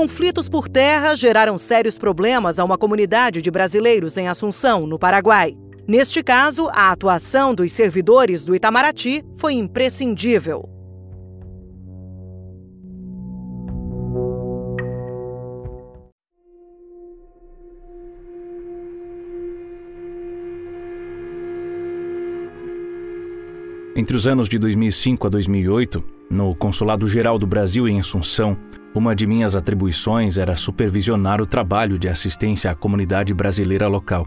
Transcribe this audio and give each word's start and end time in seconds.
conflitos 0.00 0.48
por 0.48 0.66
terra 0.66 1.14
geraram 1.14 1.58
sérios 1.58 1.98
problemas 1.98 2.58
a 2.58 2.64
uma 2.64 2.78
comunidade 2.78 3.42
de 3.42 3.50
brasileiros 3.50 4.16
em 4.16 4.28
Assunção, 4.28 4.86
no 4.86 4.98
Paraguai. 4.98 5.54
Neste 5.86 6.22
caso, 6.22 6.70
a 6.72 6.90
atuação 6.90 7.54
dos 7.54 7.70
servidores 7.70 8.42
do 8.42 8.56
Itamaraty 8.56 9.22
foi 9.36 9.52
imprescindível. 9.52 10.66
Entre 23.94 24.16
os 24.16 24.26
anos 24.26 24.48
de 24.48 24.58
2005 24.58 25.26
a 25.26 25.30
2008, 25.30 26.19
no 26.30 26.54
Consulado 26.54 27.08
Geral 27.08 27.38
do 27.38 27.46
Brasil 27.46 27.88
em 27.88 27.98
Assunção, 27.98 28.56
uma 28.94 29.14
de 29.14 29.26
minhas 29.26 29.56
atribuições 29.56 30.38
era 30.38 30.54
supervisionar 30.54 31.40
o 31.40 31.46
trabalho 31.46 31.98
de 31.98 32.08
assistência 32.08 32.70
à 32.70 32.74
comunidade 32.74 33.34
brasileira 33.34 33.88
local. 33.88 34.26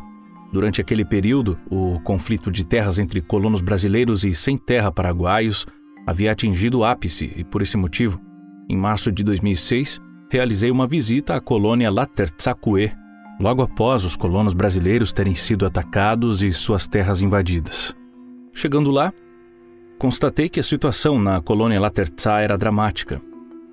Durante 0.52 0.82
aquele 0.82 1.06
período, 1.06 1.58
o 1.72 2.00
conflito 2.02 2.52
de 2.52 2.66
terras 2.66 3.00
entre 3.00 3.22
colonos 3.22 3.62
brasileiros 3.62 4.24
e 4.26 4.34
sem 4.34 4.58
terra 4.58 4.92
paraguaios 4.92 5.66
havia 6.06 6.32
atingido 6.32 6.80
o 6.80 6.86
ápice 6.86 7.32
e, 7.36 7.44
por 7.44 7.62
esse 7.62 7.78
motivo, 7.78 8.22
em 8.70 8.78
março 8.78 9.12
de 9.12 9.24
2006, 9.24 10.00
realizei 10.30 10.70
uma 10.70 10.86
visita 10.86 11.36
à 11.36 11.42
colônia 11.42 11.90
Latertzacuê, 11.90 12.92
logo 13.40 13.62
após 13.62 14.06
os 14.06 14.16
colonos 14.16 14.54
brasileiros 14.54 15.14
terem 15.14 15.36
sido 15.36 15.66
atacados 15.66 16.44
e 16.44 16.52
suas 16.52 16.86
terras 16.86 17.22
invadidas. 17.22 17.96
Chegando 18.54 18.92
lá, 18.92 19.12
constatei 20.04 20.50
que 20.50 20.60
a 20.60 20.64
situação 20.64 21.18
na 21.18 21.42
colônia 21.42 21.80
Latertza 21.80 22.40
era 22.40 22.58
dramática 22.58 23.22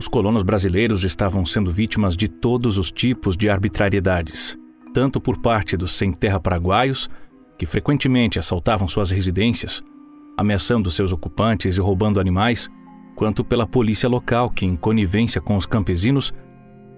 os 0.00 0.08
colonos 0.08 0.42
brasileiros 0.42 1.04
estavam 1.04 1.44
sendo 1.44 1.70
vítimas 1.70 2.16
de 2.16 2.26
todos 2.26 2.78
os 2.78 2.90
tipos 2.90 3.36
de 3.36 3.50
arbitrariedades, 3.50 4.56
tanto 4.94 5.20
por 5.20 5.42
parte 5.42 5.76
dos 5.76 5.92
sem-terra 5.92 6.40
paraguaios, 6.40 7.06
que 7.58 7.66
frequentemente 7.66 8.38
assaltavam 8.38 8.88
suas 8.88 9.10
residências, 9.10 9.82
ameaçando 10.38 10.90
seus 10.90 11.12
ocupantes 11.12 11.76
e 11.76 11.80
roubando 11.82 12.18
animais, 12.18 12.70
quanto 13.14 13.44
pela 13.44 13.66
polícia 13.66 14.08
local, 14.08 14.48
que, 14.48 14.64
em 14.64 14.74
conivência 14.74 15.38
com 15.38 15.54
os 15.54 15.66
campesinos, 15.66 16.32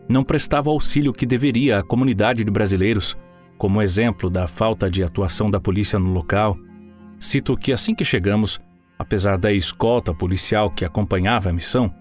não 0.09 0.23
prestava 0.23 0.71
o 0.71 0.75
auxílio 0.75 1.13
que 1.13 1.27
deveria 1.27 1.81
à 1.81 1.83
comunidade 1.83 2.45
de 2.45 2.51
brasileiros, 2.53 3.17
como 3.59 3.83
exemplo 3.83 4.31
da 4.31 4.47
falta 4.47 4.89
de 4.89 5.03
atuação 5.03 5.51
da 5.51 5.59
polícia 5.59 5.99
no 5.99 6.13
local. 6.13 6.57
Cito 7.19 7.57
que 7.57 7.73
assim 7.73 7.97
que 7.97 8.05
chegamos, 8.05 8.61
apesar 9.03 9.37
da 9.37 9.53
escolta 9.53 10.15
policial 10.15 10.71
que 10.71 10.85
acompanhava 10.85 11.51
a 11.51 11.53
missão, 11.53 11.93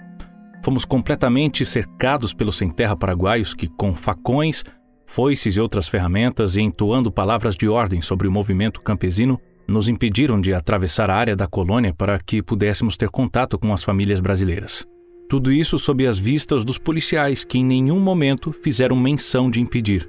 Fomos 0.64 0.86
completamente 0.86 1.66
cercados 1.66 2.34
pelos 2.34 2.56
sem-terra 2.56 2.96
paraguaios 2.96 3.54
que, 3.54 3.68
com 3.68 3.96
facões, 3.96 4.64
foices 5.08 5.58
e 5.58 5.62
outras 5.62 5.90
ferramentas 5.90 6.56
e 6.56 6.62
entoando 6.62 7.12
palavras 7.12 7.56
de 7.56 7.68
ordem 7.68 8.00
sobre 8.02 8.28
o 8.28 8.32
movimento 8.32 8.82
campesino, 8.82 9.40
nos 9.68 9.90
impediram 9.90 10.40
de 10.40 10.54
atravessar 10.54 11.10
a 11.10 11.16
área 11.16 11.36
da 11.36 11.48
colônia 11.48 11.94
para 11.94 12.20
que 12.20 12.44
pudéssemos 12.44 12.96
ter 12.96 13.10
contato 13.10 13.58
com 13.58 13.74
as 13.74 13.84
famílias 13.84 14.20
brasileiras. 14.20 14.86
Tudo 15.28 15.52
isso 15.52 15.80
sob 15.80 16.06
as 16.06 16.20
vistas 16.20 16.64
dos 16.64 16.78
policiais, 16.78 17.44
que 17.44 17.58
em 17.58 17.66
nenhum 17.66 18.00
momento 18.00 18.52
fizeram 18.52 18.96
menção 18.96 19.50
de 19.50 19.62
impedir. 19.62 20.08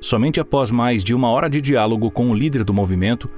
Somente 0.00 0.40
após 0.40 0.70
mais 0.72 1.04
de 1.04 1.14
uma 1.14 1.28
hora 1.28 1.48
de 1.48 1.60
diálogo 1.60 2.10
com 2.10 2.28
o 2.30 2.34
líder 2.34 2.64
do 2.64 2.74
movimento, 2.74 3.30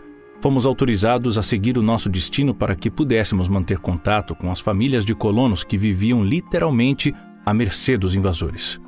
fomos 0.45 0.67
autorizados 0.67 1.39
a 1.39 1.43
seguir 1.43 1.79
o 1.79 1.83
nosso 1.83 2.07
destino 2.07 2.55
para 2.55 2.77
que 2.77 2.91
pudéssemos 2.91 3.49
manter 3.49 3.79
contato 3.79 4.35
com 4.35 4.51
as 4.51 4.61
famílias 4.61 5.03
de 5.03 5.15
colonos 5.15 5.65
que 5.65 5.79
viviam 5.79 6.23
literalmente 6.23 7.15
à 7.47 7.55
mercê 7.55 7.97
dos 7.97 8.15
invasores. 8.15 8.79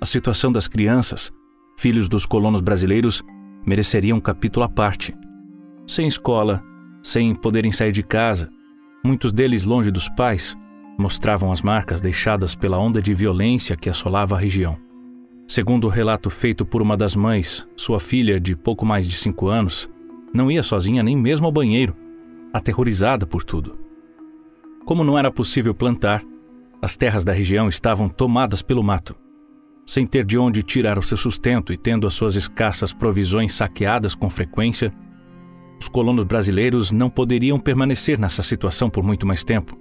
A 0.00 0.06
situação 0.06 0.52
das 0.52 0.68
crianças, 0.68 1.32
filhos 1.76 2.08
dos 2.08 2.24
colonos 2.24 2.60
brasileiros, 2.60 3.24
mereceria 3.66 4.14
um 4.14 4.20
capítulo 4.20 4.64
à 4.64 4.68
parte. 4.68 5.12
Sem 5.84 6.06
escola, 6.06 6.62
sem 7.02 7.34
poderem 7.34 7.72
sair 7.72 7.90
de 7.90 8.04
casa, 8.04 8.48
muitos 9.04 9.32
deles 9.32 9.64
longe 9.64 9.90
dos 9.90 10.08
pais, 10.10 10.56
mostravam 10.96 11.50
as 11.50 11.60
marcas 11.60 12.00
deixadas 12.00 12.54
pela 12.54 12.78
onda 12.78 13.02
de 13.02 13.12
violência 13.12 13.76
que 13.76 13.90
assolava 13.90 14.36
a 14.36 14.38
região. 14.38 14.78
Segundo 15.48 15.88
o 15.88 15.90
relato 15.90 16.30
feito 16.30 16.64
por 16.64 16.80
uma 16.80 16.96
das 16.96 17.16
mães, 17.16 17.66
sua 17.76 17.98
filha, 17.98 18.38
de 18.38 18.54
pouco 18.54 18.86
mais 18.86 19.08
de 19.08 19.16
cinco 19.16 19.48
anos, 19.48 19.90
não 20.32 20.50
ia 20.50 20.62
sozinha 20.62 21.02
nem 21.02 21.16
mesmo 21.16 21.46
ao 21.46 21.52
banheiro, 21.52 21.96
aterrorizada 22.52 23.26
por 23.26 23.42
tudo. 23.44 23.78
Como 24.84 25.04
não 25.04 25.18
era 25.18 25.30
possível 25.30 25.74
plantar, 25.74 26.22
as 26.82 26.96
terras 26.96 27.24
da 27.24 27.32
região 27.32 27.68
estavam 27.68 28.08
tomadas 28.08 28.62
pelo 28.62 28.82
mato. 28.82 29.14
Sem 29.86 30.06
ter 30.06 30.24
de 30.24 30.38
onde 30.38 30.62
tirar 30.62 30.98
o 30.98 31.02
seu 31.02 31.16
sustento 31.16 31.72
e 31.72 31.78
tendo 31.78 32.06
as 32.06 32.14
suas 32.14 32.36
escassas 32.36 32.92
provisões 32.92 33.52
saqueadas 33.52 34.14
com 34.14 34.30
frequência, 34.30 34.92
os 35.80 35.88
colonos 35.88 36.24
brasileiros 36.24 36.92
não 36.92 37.10
poderiam 37.10 37.58
permanecer 37.58 38.18
nessa 38.18 38.42
situação 38.42 38.88
por 38.88 39.02
muito 39.02 39.26
mais 39.26 39.42
tempo. 39.42 39.78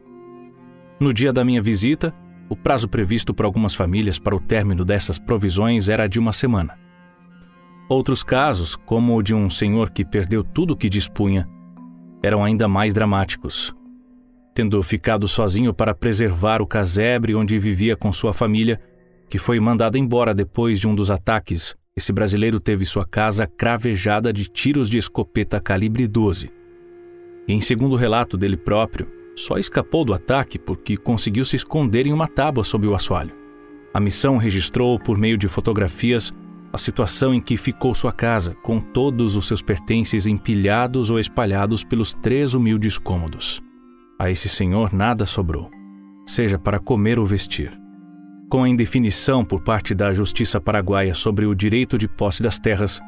No 0.99 1.13
dia 1.13 1.31
da 1.31 1.45
minha 1.45 1.61
visita, 1.61 2.13
o 2.49 2.55
prazo 2.55 2.87
previsto 2.87 3.33
por 3.33 3.45
algumas 3.45 3.75
famílias 3.75 4.17
para 4.17 4.35
o 4.35 4.39
término 4.39 4.83
dessas 4.83 5.19
provisões 5.19 5.87
era 5.87 6.07
de 6.07 6.19
uma 6.19 6.33
semana. 6.33 6.77
Outros 7.89 8.21
casos, 8.21 8.75
como 8.75 9.17
o 9.17 9.23
de 9.23 9.33
um 9.33 9.49
senhor 9.49 9.89
que 9.89 10.05
perdeu 10.05 10.43
tudo 10.43 10.75
o 10.75 10.77
que 10.77 10.87
dispunha, 10.87 11.49
eram 12.21 12.43
ainda 12.43 12.67
mais 12.67 12.93
dramáticos. 12.93 13.73
Tendo 14.53 14.81
ficado 14.83 15.27
sozinho 15.27 15.73
para 15.73 15.95
preservar 15.95 16.61
o 16.61 16.67
casebre 16.67 17.33
onde 17.33 17.57
vivia 17.57 17.95
com 17.95 18.13
sua 18.13 18.31
família, 18.31 18.79
que 19.27 19.39
foi 19.39 19.59
mandado 19.59 19.97
embora 19.97 20.35
depois 20.35 20.79
de 20.79 20.87
um 20.87 20.93
dos 20.93 21.09
ataques, 21.09 21.75
esse 21.95 22.13
brasileiro 22.13 22.59
teve 22.59 22.85
sua 22.85 23.05
casa 23.07 23.47
cravejada 23.47 24.31
de 24.31 24.45
tiros 24.45 24.87
de 24.87 24.99
escopeta 24.99 25.59
calibre 25.59 26.07
12. 26.07 26.51
E 27.47 27.53
em 27.53 27.59
segundo 27.59 27.95
relato 27.95 28.37
dele 28.37 28.55
próprio, 28.55 29.07
só 29.35 29.57
escapou 29.57 30.05
do 30.05 30.13
ataque 30.13 30.59
porque 30.59 30.95
conseguiu 30.95 31.43
se 31.43 31.55
esconder 31.55 32.05
em 32.05 32.13
uma 32.13 32.27
tábua 32.27 32.63
sob 32.63 32.85
o 32.85 32.93
assoalho. 32.93 33.35
A 33.91 33.99
missão 33.99 34.37
registrou 34.37 34.99
por 34.99 35.17
meio 35.17 35.39
de 35.39 35.47
fotografias 35.47 36.31
a 36.71 36.77
situação 36.77 37.33
em 37.33 37.41
que 37.41 37.57
ficou 37.57 37.95
sua 37.95 38.11
casa, 38.11 38.55
com 38.61 38.79
todos 38.79 39.35
os 39.35 39.47
seus 39.47 39.61
pertences 39.61 40.27
empilhados 40.27 41.09
ou 41.09 41.19
espalhados 41.19 41.83
pelos 41.83 42.13
três 42.13 42.53
humildes 42.53 42.97
cômodos. 42.97 43.61
A 44.19 44.29
esse 44.29 44.47
senhor 44.47 44.93
nada 44.93 45.25
sobrou, 45.25 45.69
seja 46.25 46.59
para 46.59 46.79
comer 46.79 47.17
ou 47.17 47.25
vestir. 47.25 47.71
Com 48.49 48.63
a 48.63 48.69
indefinição 48.69 49.45
por 49.45 49.61
parte 49.61 49.93
da 49.95 50.11
justiça 50.13 50.59
paraguaia 50.59 51.13
sobre 51.13 51.45
o 51.45 51.55
direito 51.55 51.97
de 51.97 52.07
posse 52.07 52.43
das 52.43 52.59
terras, 52.59 52.99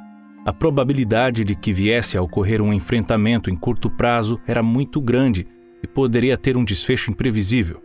a 0.46 0.52
probabilidade 0.52 1.44
de 1.44 1.56
que 1.56 1.72
viesse 1.72 2.18
a 2.18 2.22
ocorrer 2.22 2.62
um 2.62 2.74
enfrentamento 2.74 3.50
em 3.50 3.56
curto 3.56 3.90
prazo 3.90 4.40
era 4.48 4.64
muito 4.64 5.00
grande 5.00 5.46
e 5.84 5.88
poderia 5.88 6.38
ter 6.38 6.58
um 6.58 6.64
desfecho 6.64 7.12
imprevisível. 7.12 7.82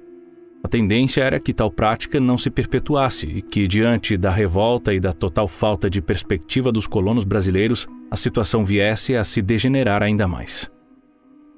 A 0.64 0.68
tendência 0.68 1.22
era 1.22 1.38
que 1.38 1.54
tal 1.54 1.70
prática 1.70 2.18
não 2.18 2.36
se 2.36 2.50
perpetuasse 2.50 3.26
e 3.26 3.42
que, 3.42 3.68
diante 3.68 4.16
da 4.16 4.30
revolta 4.30 4.92
e 4.92 4.98
da 4.98 5.12
total 5.12 5.46
falta 5.46 5.88
de 5.88 6.02
perspectiva 6.02 6.72
dos 6.72 6.86
colonos 6.86 7.24
brasileiros, 7.24 7.86
a 8.10 8.16
situação 8.16 8.64
viesse 8.64 9.14
a 9.14 9.22
se 9.22 9.40
degenerar 9.40 10.02
ainda 10.02 10.26
mais. 10.26 10.70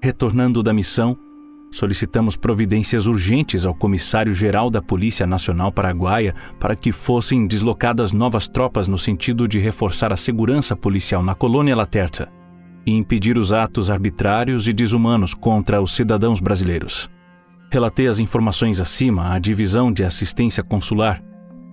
Retornando 0.03 0.63
da 0.63 0.73
missão, 0.73 1.17
solicitamos 1.71 2.37
providências 2.37 3.07
urgentes 3.07 3.67
ao 3.67 3.75
Comissário-Geral 3.75 4.71
da 4.71 4.81
Polícia 4.81 5.27
Nacional 5.27 5.73
Paraguaia 5.73 6.35
para 6.59 6.77
que 6.77 6.93
fossem 6.93 7.47
deslocadas 7.47 8.13
novas 8.13 8.47
tropas 8.47 8.89
no 8.89 8.99
sentido 8.99 9.49
de 9.49 9.59
reforçar 9.59 10.13
a 10.13 10.17
segurança 10.17 10.77
policial 10.77 11.23
na 11.23 11.35
colônia 11.35 11.77
Laterta 11.77 12.31
e 12.87 12.93
impedir 12.93 13.37
os 13.37 13.53
atos 13.53 13.91
arbitrários 13.91 14.67
e 14.67 14.73
desumanos 14.73 15.35
contra 15.35 15.81
os 15.81 15.93
cidadãos 15.93 16.41
brasileiros. 16.41 17.09
Relatei 17.71 18.09
as 18.09 18.19
informações 18.19 18.81
acima 18.81 19.35
à 19.35 19.39
Divisão 19.39 19.93
de 19.93 20.03
Assistência 20.03 20.63
Consular, 20.63 21.23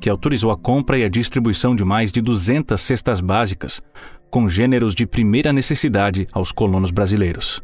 que 0.02 0.10
autorizou 0.10 0.52
a 0.52 0.58
compra 0.58 0.98
e 0.98 1.04
a 1.04 1.10
distribuição 1.10 1.74
de 1.74 1.86
mais 1.86 2.12
de 2.12 2.22
200 2.22 2.80
cestas 2.80 3.22
básicas, 3.22 3.82
com 4.30 4.50
gêneros 4.50 4.94
de 4.94 5.06
primeira 5.06 5.54
necessidade 5.54 6.28
aos 6.34 6.52
colonos 6.52 6.92
brasileiros. 6.92 7.62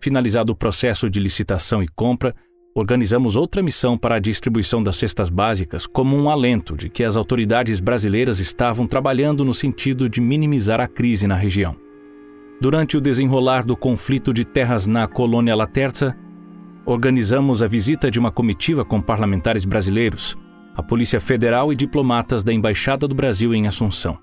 Finalizado 0.00 0.52
o 0.52 0.56
processo 0.56 1.10
de 1.10 1.18
licitação 1.18 1.82
e 1.82 1.88
compra, 1.88 2.34
organizamos 2.72 3.34
outra 3.34 3.60
missão 3.60 3.98
para 3.98 4.14
a 4.14 4.20
distribuição 4.20 4.80
das 4.80 4.94
cestas 4.94 5.28
básicas 5.28 5.88
como 5.88 6.16
um 6.16 6.30
alento 6.30 6.76
de 6.76 6.88
que 6.88 7.02
as 7.02 7.16
autoridades 7.16 7.80
brasileiras 7.80 8.38
estavam 8.38 8.86
trabalhando 8.86 9.44
no 9.44 9.52
sentido 9.52 10.08
de 10.08 10.20
minimizar 10.20 10.80
a 10.80 10.86
crise 10.86 11.26
na 11.26 11.34
região. 11.34 11.74
Durante 12.60 12.96
o 12.96 13.00
desenrolar 13.00 13.64
do 13.64 13.76
conflito 13.76 14.32
de 14.32 14.44
terras 14.44 14.86
na 14.86 15.08
colônia 15.08 15.56
Laterza, 15.56 16.16
organizamos 16.90 17.62
a 17.62 17.68
visita 17.68 18.10
de 18.10 18.18
uma 18.18 18.32
comitiva 18.32 18.84
com 18.84 19.00
parlamentares 19.00 19.64
brasileiros, 19.64 20.36
a 20.74 20.82
Polícia 20.82 21.20
Federal 21.20 21.72
e 21.72 21.76
diplomatas 21.76 22.42
da 22.42 22.52
Embaixada 22.52 23.06
do 23.06 23.14
Brasil 23.14 23.54
em 23.54 23.68
Assunção. 23.68 24.18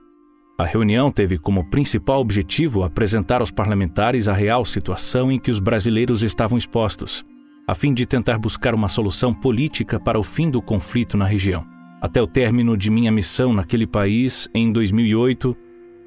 A 0.59 0.65
reunião 0.65 1.09
teve 1.09 1.37
como 1.37 1.69
principal 1.69 2.19
objetivo 2.19 2.83
apresentar 2.83 3.41
aos 3.41 3.51
parlamentares 3.51 4.27
a 4.27 4.33
real 4.33 4.65
situação 4.65 5.31
em 5.31 5.39
que 5.39 5.49
os 5.49 5.59
brasileiros 5.59 6.23
estavam 6.23 6.57
expostos, 6.57 7.23
a 7.65 7.73
fim 7.73 7.93
de 7.93 8.05
tentar 8.05 8.37
buscar 8.37 8.75
uma 8.75 8.89
solução 8.89 9.33
política 9.33 9.99
para 9.99 10.19
o 10.19 10.23
fim 10.23 10.49
do 10.49 10.61
conflito 10.61 11.15
na 11.15 11.25
região. 11.25 11.65
Até 12.01 12.21
o 12.21 12.27
término 12.27 12.75
de 12.75 12.89
minha 12.89 13.11
missão 13.11 13.53
naquele 13.53 13.87
país, 13.87 14.49
em 14.53 14.71
2008, 14.73 15.55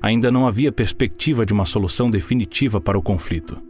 ainda 0.03 0.31
não 0.31 0.47
havia 0.47 0.71
perspectiva 0.71 1.47
de 1.47 1.53
uma 1.53 1.65
solução 1.65 2.11
definitiva 2.11 2.81
para 2.81 2.99
o 2.99 3.03
conflito. 3.03 3.70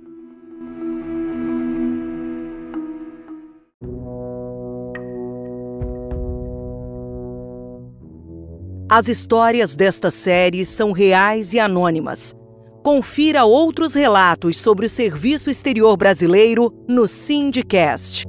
As 8.91 9.07
histórias 9.07 9.77
desta 9.77 10.11
série 10.11 10.65
são 10.65 10.91
reais 10.91 11.55
e 11.55 11.61
anônimas. 11.61 12.35
Confira 12.83 13.45
outros 13.45 13.95
relatos 13.95 14.57
sobre 14.57 14.85
o 14.85 14.91
serviço 14.91 15.49
exterior 15.49 15.97
brasileiro 15.97 16.75
no 16.89 17.07
Sindicast. 17.07 18.25